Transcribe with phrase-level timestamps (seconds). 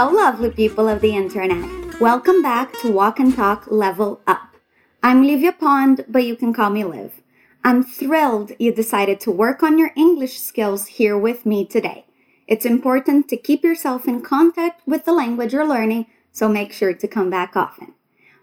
[0.00, 2.00] Hello, lovely people of the internet.
[2.00, 4.54] Welcome back to Walk and Talk Level Up.
[5.02, 7.20] I'm Livia Pond, but you can call me Liv.
[7.64, 12.04] I'm thrilled you decided to work on your English skills here with me today.
[12.46, 16.94] It's important to keep yourself in contact with the language you're learning, so make sure
[16.94, 17.92] to come back often.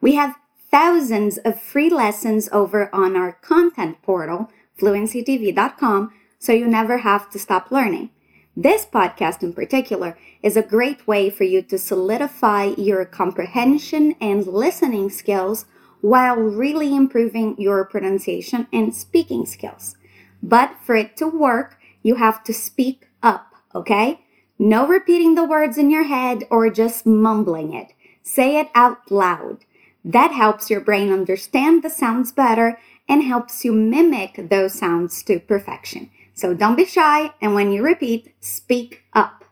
[0.00, 0.36] We have
[0.70, 4.50] thousands of free lessons over on our content portal,
[4.80, 8.08] fluencytv.com, so you never have to stop learning.
[8.56, 14.46] This podcast in particular is a great way for you to solidify your comprehension and
[14.46, 15.64] listening skills
[16.02, 19.96] while really improving your pronunciation and speaking skills.
[20.42, 24.20] But for it to work, you have to speak up, okay?
[24.58, 27.94] No repeating the words in your head or just mumbling it.
[28.22, 29.64] Say it out loud.
[30.04, 35.40] That helps your brain understand the sounds better and helps you mimic those sounds to
[35.40, 36.10] perfection.
[36.34, 39.44] So don't be shy, and when you repeat, speak up.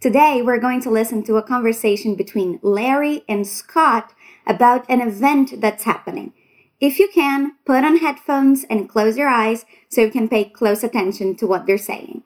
[0.00, 4.12] Today, we're going to listen to a conversation between Larry and Scott
[4.46, 6.32] about an event that's happening.
[6.80, 10.84] If you can, put on headphones and close your eyes so you can pay close
[10.84, 12.22] attention to what they're saying.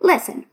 [0.00, 0.44] Listen.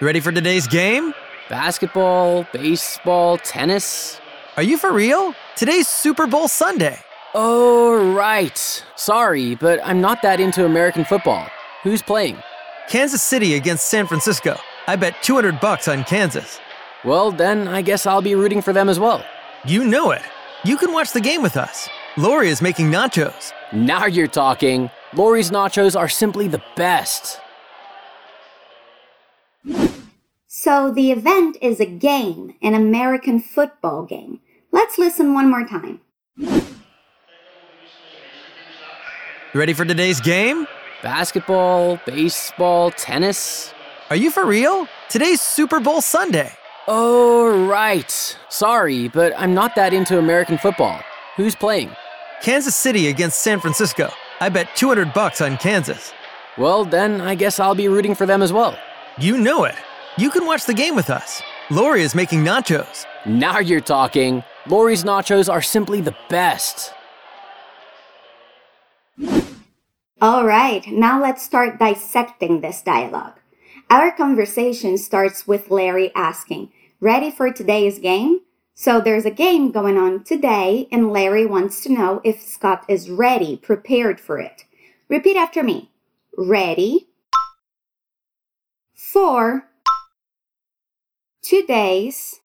[0.00, 1.12] Ready for today's game?
[1.50, 4.20] Basketball, baseball, tennis.
[4.56, 5.34] Are you for real?
[5.56, 6.98] Today's Super Bowl Sunday.
[7.34, 8.56] Oh, right.
[8.96, 11.46] Sorry, but I'm not that into American football.
[11.82, 12.38] Who's playing?
[12.88, 14.58] Kansas City against San Francisco.
[14.86, 16.58] I bet 200 bucks on Kansas.
[17.04, 19.22] Well, then I guess I'll be rooting for them as well.
[19.66, 20.22] You know it.
[20.64, 21.88] You can watch the game with us.
[22.16, 23.52] Lori is making nachos.
[23.72, 24.90] Now you're talking.
[25.14, 27.40] Lori's nachos are simply the best.
[30.46, 34.40] So the event is a game, an American football game.
[34.72, 36.00] Let's listen one more time.
[39.54, 40.66] You ready for today's game?
[41.02, 43.72] Basketball, baseball, tennis.
[44.10, 44.86] Are you for real?
[45.08, 46.52] Today's Super Bowl Sunday.
[46.86, 48.10] Oh, right.
[48.50, 51.00] Sorry, but I'm not that into American football.
[51.36, 51.90] Who's playing?
[52.42, 54.10] Kansas City against San Francisco.
[54.40, 56.12] I bet 200 bucks on Kansas.
[56.58, 58.76] Well, then I guess I'll be rooting for them as well.
[59.18, 59.76] You know it.
[60.18, 61.40] You can watch the game with us.
[61.70, 63.06] Lori is making nachos.
[63.24, 64.42] Now you're talking.
[64.66, 66.92] Lori's nachos are simply the best.
[70.20, 73.34] All right, now let's start dissecting this dialogue.
[73.88, 78.40] Our conversation starts with Larry asking, Ready for today's game?
[78.74, 83.08] So there's a game going on today, and Larry wants to know if Scott is
[83.08, 84.64] ready, prepared for it.
[85.08, 85.92] Repeat after me.
[86.36, 87.06] Ready
[88.92, 89.68] for
[91.42, 92.40] today's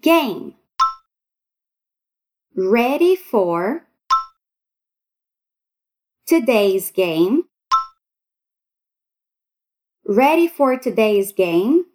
[0.00, 0.54] game.
[2.56, 3.87] Ready for
[6.28, 7.44] today's game.
[10.04, 11.86] Ready for today's game.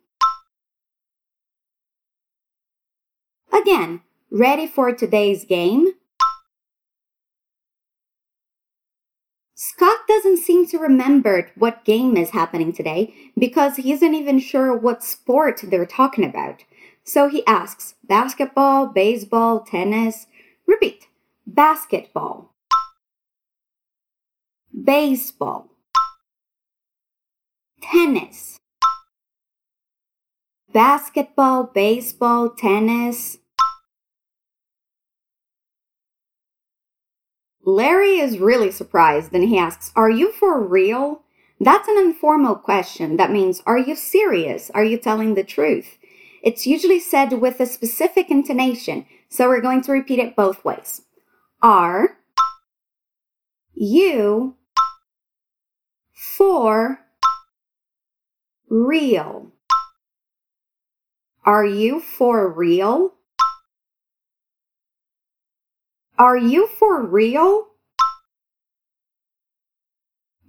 [3.53, 4.01] Again,
[4.31, 5.93] ready for today's game.
[9.53, 14.75] Scott doesn't seem to remember what game is happening today because he isn't even sure
[14.75, 16.63] what sport they're talking about.
[17.03, 20.25] So he asks basketball, baseball, tennis.
[20.65, 21.07] Repeat
[21.45, 22.52] basketball,
[24.73, 25.69] baseball,
[27.81, 28.57] tennis,
[30.73, 33.37] basketball, baseball, tennis.
[37.65, 41.21] Larry is really surprised and he asks, Are you for real?
[41.59, 43.15] That's an informal question.
[43.17, 44.69] That means, Are you serious?
[44.73, 45.97] Are you telling the truth?
[46.41, 51.03] It's usually said with a specific intonation, so we're going to repeat it both ways.
[51.61, 52.17] Are
[53.73, 54.57] you
[56.23, 56.99] for
[58.69, 59.51] real?
[61.43, 63.15] Are you for real?
[66.17, 67.67] Are you for real?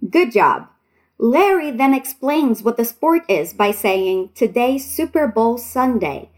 [0.09, 0.69] Good job.
[1.17, 6.29] Larry then explains what the sport is by saying, Today's Super Bowl Sunday.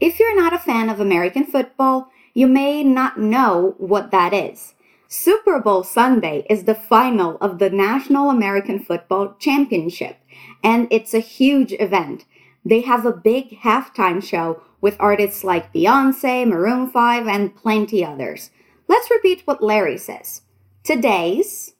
[0.00, 4.74] If you're not a fan of American football, you may not know what that is.
[5.08, 10.16] Super Bowl Sunday is the final of the National American Football Championship,
[10.64, 12.24] and it's a huge event.
[12.64, 18.50] They have a big halftime show with artists like Beyonce, Maroon 5, and plenty others.
[18.88, 20.42] Let's repeat what Larry says.
[20.82, 21.74] Today's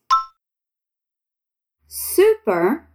[1.89, 2.89] Super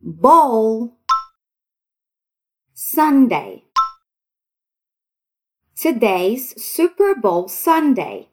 [0.00, 0.96] Bowl
[2.74, 3.64] Sunday.
[5.76, 8.29] Today's Super Bowl Sunday.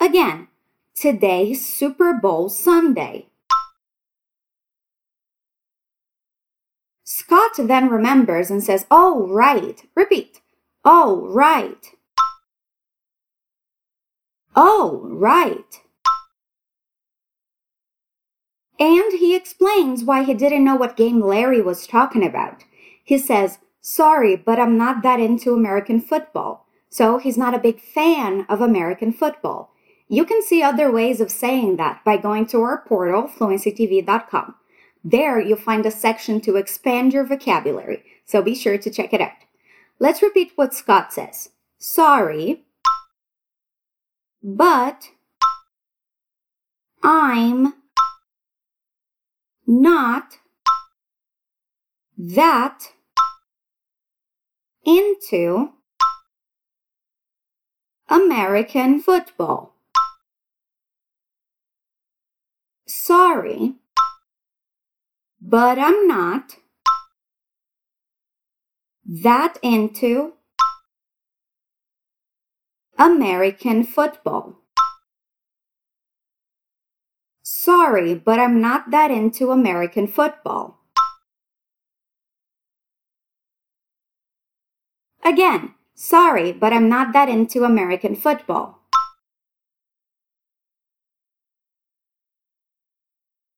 [0.00, 0.48] Again,
[0.94, 3.26] Today's Super Bowl Sunday.
[7.04, 9.82] Scott then remembers and says, Oh, right.
[9.94, 10.40] Repeat.
[10.84, 11.92] Oh, right.
[14.54, 15.80] Oh, right.
[18.78, 22.64] And he explains why he didn't know what game Larry was talking about.
[23.02, 26.66] He says, Sorry, but I'm not that into American football.
[26.90, 29.72] So he's not a big fan of American football.
[30.08, 34.54] You can see other ways of saying that by going to our portal, fluencytv.com.
[35.02, 39.20] There you'll find a section to expand your vocabulary, so be sure to check it
[39.20, 39.32] out.
[39.98, 41.50] Let's repeat what Scott says.
[41.78, 42.64] Sorry,
[44.42, 45.10] but
[47.02, 47.74] I'm
[49.66, 50.38] not
[52.18, 52.92] that
[54.84, 55.70] into
[58.08, 59.75] American football.
[63.06, 63.74] Sorry,
[65.40, 66.56] but I'm not
[69.04, 70.32] that into
[72.98, 74.56] American football.
[77.44, 80.80] Sorry, but I'm not that into American football.
[85.24, 88.85] Again, sorry, but I'm not that into American football.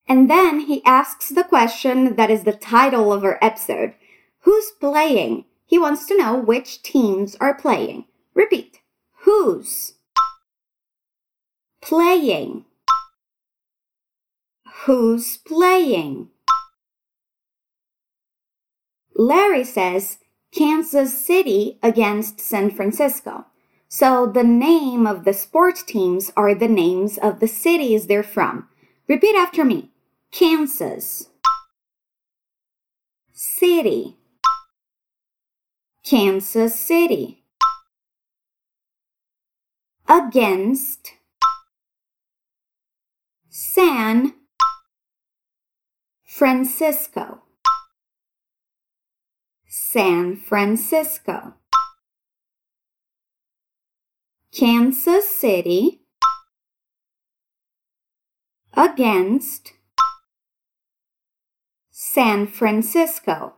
[0.08, 3.94] And then he asks the question that is the title of our episode
[4.40, 5.44] Who's playing?
[5.66, 8.06] He wants to know which teams are playing.
[8.32, 8.80] Repeat.
[9.24, 9.94] Who's
[11.82, 12.64] playing?
[14.84, 16.28] Who's playing?
[19.14, 20.18] Larry says
[20.54, 23.44] Kansas City against San Francisco.
[23.88, 28.68] So the name of the sports teams are the names of the cities they're from.
[29.08, 29.90] Repeat after me.
[30.30, 31.28] Kansas.
[33.32, 34.16] City.
[36.04, 37.44] Kansas City.
[40.08, 41.12] Against.
[43.48, 44.34] San
[46.24, 47.42] Francisco.
[49.66, 51.54] San Francisco.
[54.52, 56.00] Kansas City
[58.74, 59.72] against
[62.18, 63.52] San Francisco.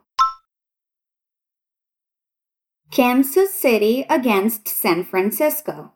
[2.90, 5.92] Kansas City against San Francisco.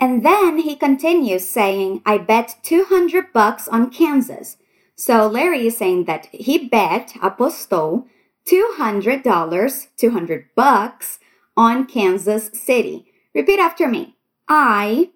[0.00, 4.56] And then he continues saying, I bet 200 bucks on Kansas.
[4.96, 8.06] So Larry is saying that he bet, apostó,
[8.44, 11.20] $200, 200 bucks
[11.56, 13.04] on Kansas City.
[13.32, 14.16] Repeat after me.
[14.48, 15.10] I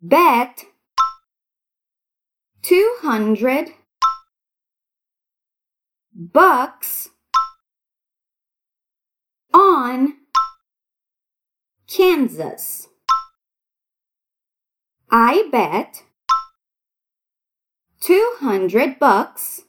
[0.00, 0.66] bet
[2.66, 3.74] 200
[6.12, 7.10] bucks
[9.54, 10.14] on
[11.86, 12.88] Kansas.
[15.12, 16.02] I bet
[18.00, 19.62] 200 bucks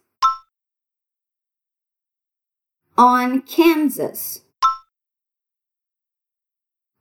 [2.98, 4.42] on Kansas.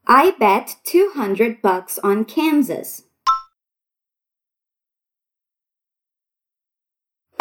[0.05, 3.06] I bet 200 bucks on Kansas.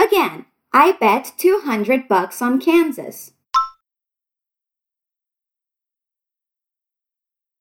[0.06, 3.32] Again, I bet 200 bucks on Kansas.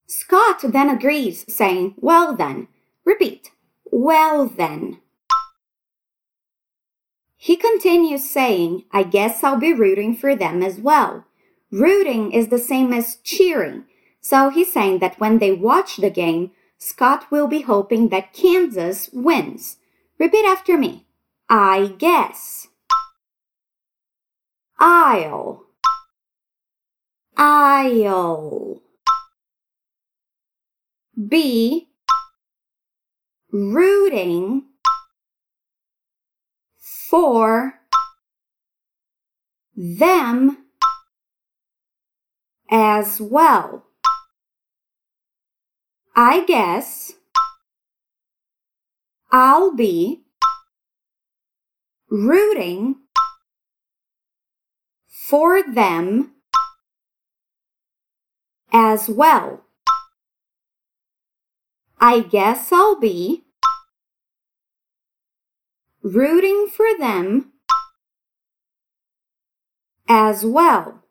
[0.05, 2.67] Scott then agrees, saying, Well then.
[3.03, 3.51] Repeat,
[3.85, 4.99] Well then.
[7.35, 11.25] He continues saying, I guess I'll be rooting for them as well.
[11.71, 13.85] Rooting is the same as cheering,
[14.21, 19.09] so he's saying that when they watch the game, Scott will be hoping that Kansas
[19.11, 19.77] wins.
[20.19, 21.04] Repeat after me.
[21.49, 22.67] I guess.
[24.79, 25.65] I'll.
[27.37, 28.81] I'll.
[31.27, 31.87] Be
[33.51, 34.63] rooting
[36.77, 37.79] for
[39.75, 40.57] them
[42.69, 43.85] as well.
[46.15, 47.13] I guess
[49.31, 50.24] I'll be
[52.09, 52.95] rooting
[55.07, 56.33] for them
[58.71, 59.61] as well.
[61.99, 63.45] I guess I'll be
[66.03, 67.53] rooting for them
[70.07, 71.01] as well.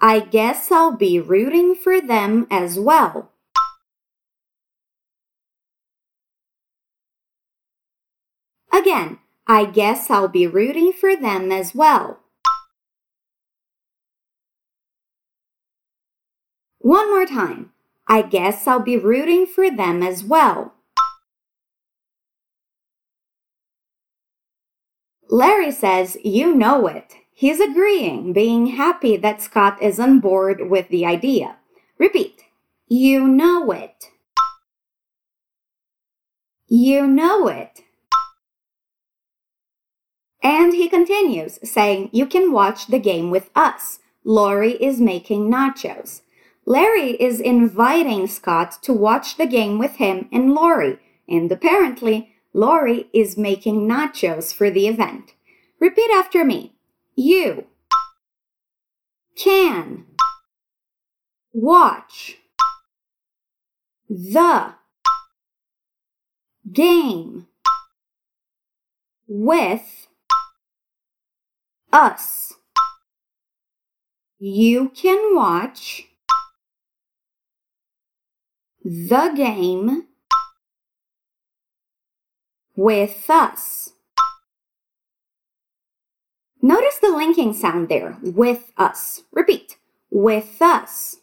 [0.00, 3.33] I guess I'll be rooting for them as well.
[8.74, 12.18] Again, I guess I'll be rooting for them as well.
[16.80, 17.70] One more time.
[18.08, 20.74] I guess I'll be rooting for them as well.
[25.30, 27.14] Larry says, You know it.
[27.32, 31.58] He's agreeing, being happy that Scott is on board with the idea.
[31.96, 32.42] Repeat.
[32.88, 34.10] You know it.
[36.66, 37.83] You know it.
[40.44, 44.00] And he continues, saying, You can watch the game with us.
[44.24, 46.20] Lori is making nachos.
[46.66, 53.08] Larry is inviting Scott to watch the game with him and Lori, and apparently, Lori
[53.12, 55.34] is making nachos for the event.
[55.80, 56.74] Repeat after me.
[57.16, 57.66] You
[59.36, 60.04] can
[61.52, 62.38] watch
[64.08, 64.74] the
[66.70, 67.46] game
[69.26, 70.08] with
[71.94, 72.54] us.
[74.40, 76.08] You can watch
[78.82, 80.08] the game
[82.76, 83.92] with us.
[86.60, 89.22] Notice the linking sound there, with us.
[89.30, 89.76] Repeat,
[90.10, 91.16] with us.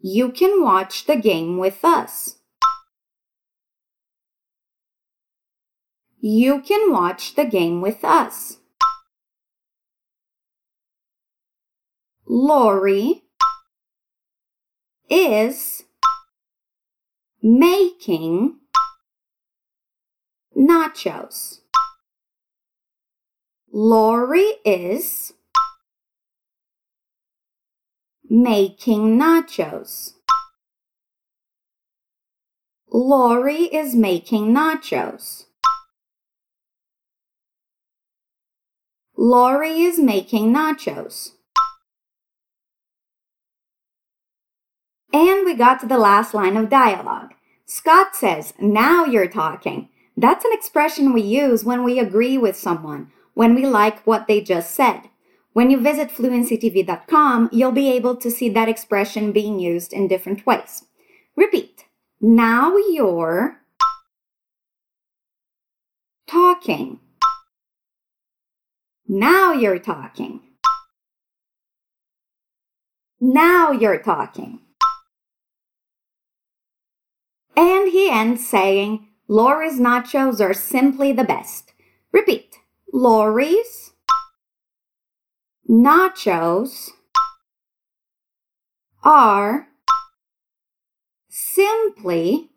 [0.00, 2.39] You can watch the game with us.
[6.22, 8.58] You can watch the game with us.
[12.26, 13.22] Lori
[15.08, 15.84] is
[17.42, 18.58] making
[20.54, 21.60] nachos.
[23.72, 25.32] Lori is
[28.28, 30.12] making nachos.
[32.92, 35.46] Lori is making nachos.
[39.22, 41.32] Lori is making nachos.
[45.12, 47.34] And we got to the last line of dialogue.
[47.66, 49.90] Scott says, Now you're talking.
[50.16, 54.40] That's an expression we use when we agree with someone, when we like what they
[54.40, 55.02] just said.
[55.52, 60.46] When you visit fluencytv.com, you'll be able to see that expression being used in different
[60.46, 60.84] ways.
[61.36, 61.84] Repeat.
[62.22, 63.60] Now you're
[66.26, 67.00] talking.
[69.12, 70.38] Now you're talking.
[73.20, 74.60] Now you're talking.
[77.56, 81.72] And he ends saying, Lori's nachos are simply the best.
[82.12, 82.58] Repeat.
[82.92, 83.94] Lori's
[85.68, 86.90] nachos
[89.02, 89.66] are
[91.28, 92.50] simply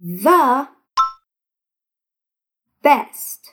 [0.00, 0.68] the
[2.80, 3.50] best.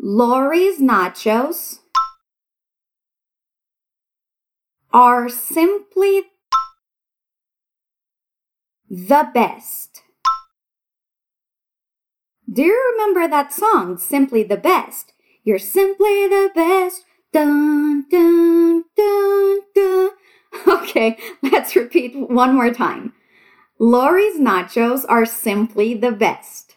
[0.00, 1.80] Lori's nachos
[4.92, 6.22] are simply
[8.88, 10.02] the best.
[12.50, 15.12] Do you remember that song, Simply the Best?
[15.42, 17.04] You're simply the best.
[17.32, 20.10] Dun, dun, dun, dun.
[20.66, 23.12] Okay, let's repeat one more time.
[23.78, 26.67] Lori's nachos are simply the best.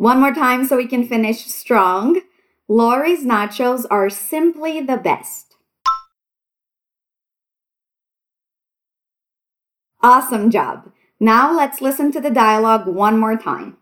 [0.00, 2.22] One more time so we can finish strong.
[2.68, 5.56] Lori's nachos are simply the best.
[10.02, 10.90] Awesome job.
[11.20, 13.76] Now let's listen to the dialogue one more time.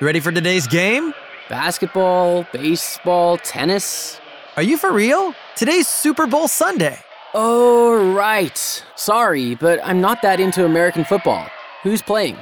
[0.00, 1.14] Ready for today's game?
[1.48, 4.20] Basketball, baseball, tennis.
[4.56, 5.36] Are you for real?
[5.54, 6.98] Today's Super Bowl Sunday.
[7.32, 8.58] Oh, right.
[8.96, 11.48] Sorry, but I'm not that into American football.
[11.84, 12.36] Who's playing?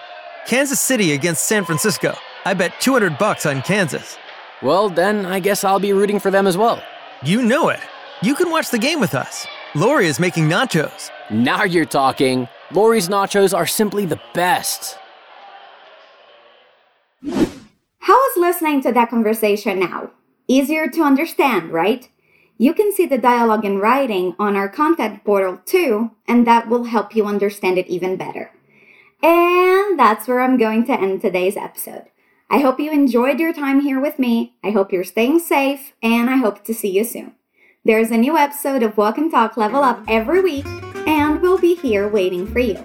[0.46, 2.16] Kansas City against San Francisco.
[2.44, 4.18] I bet 200 bucks on Kansas.
[4.62, 6.82] Well, then I guess I'll be rooting for them as well.
[7.22, 7.80] You know it.
[8.22, 9.46] You can watch the game with us.
[9.74, 11.10] Lori is making nachos.
[11.30, 12.46] Now you're talking.
[12.72, 14.98] Lori's nachos are simply the best.
[17.22, 20.10] How is listening to that conversation now?
[20.46, 22.08] Easier to understand, right?
[22.58, 26.84] You can see the dialogue in writing on our content portal too, and that will
[26.84, 28.52] help you understand it even better.
[29.24, 32.04] And that's where I'm going to end today's episode.
[32.50, 34.56] I hope you enjoyed your time here with me.
[34.62, 37.32] I hope you're staying safe, and I hope to see you soon.
[37.86, 40.66] There's a new episode of Walk and Talk Level Up every week,
[41.06, 42.76] and we'll be here waiting for you.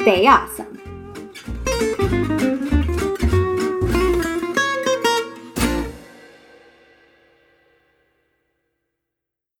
[0.00, 0.80] Stay awesome.